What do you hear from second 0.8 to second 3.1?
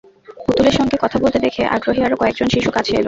কথা বলতে দেখে আগ্রহী আরও কয়েকজন শিশু কাছে এল।